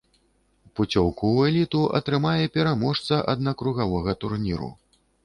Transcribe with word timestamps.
Пуцёўку 0.77 1.25
ў 1.33 1.39
эліту 1.51 1.81
атрымае 1.99 2.45
пераможца 2.55 3.21
аднакругавога 3.35 4.11
турніру. 4.25 4.73